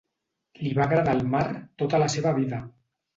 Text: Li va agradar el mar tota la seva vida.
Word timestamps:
Li 0.61 0.69
va 0.79 0.83
agradar 0.85 1.13
el 1.17 1.21
mar 1.33 1.41
tota 1.83 1.99
la 2.05 2.09
seva 2.15 2.33
vida. 2.39 2.63